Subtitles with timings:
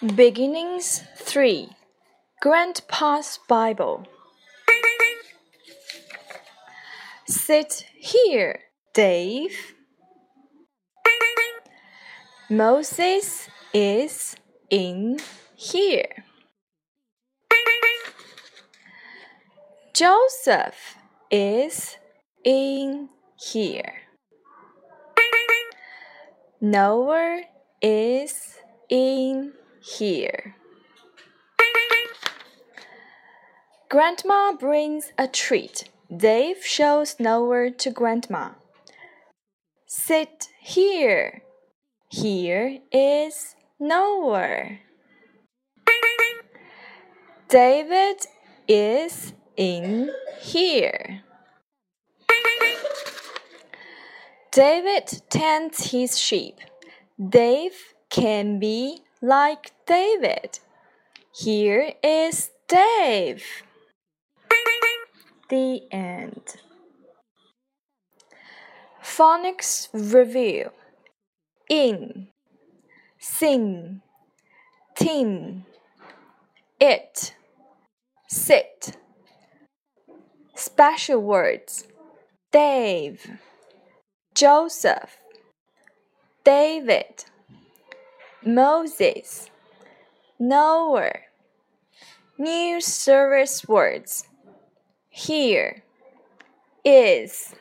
[0.00, 1.68] Beginnings 3
[2.40, 4.06] Grandpa's Bible.
[7.26, 8.60] Sit here,
[8.94, 9.74] Dave.
[12.48, 14.36] Moses is
[14.70, 15.18] in
[15.54, 16.24] here.
[19.92, 20.96] Joseph
[21.30, 21.98] is
[22.42, 23.96] in here.
[26.58, 27.42] Noah
[27.82, 28.56] is
[28.88, 30.54] in here.
[33.88, 35.88] Grandma brings a treat.
[36.14, 38.50] Dave shows Noah to Grandma.
[39.86, 41.42] Sit here.
[42.08, 44.78] Here is Noah.
[47.48, 48.18] David
[48.68, 50.10] is in
[50.40, 51.22] here.
[54.52, 56.60] David tends his sheep.
[57.18, 60.60] Dave can be like David.
[61.34, 63.44] Here is Dave.
[65.48, 66.56] The end.
[69.02, 70.70] Phonics Review
[71.68, 72.28] In,
[73.18, 74.00] Sing,
[74.94, 75.64] Tin,
[76.80, 77.34] It,
[78.28, 78.96] Sit.
[80.54, 81.86] Special words
[82.52, 83.38] Dave,
[84.34, 85.16] Joseph,
[86.44, 87.24] David.
[88.44, 89.50] Moses,
[90.38, 91.12] Noah.
[92.38, 94.24] New service words
[95.10, 95.82] here
[96.82, 97.54] is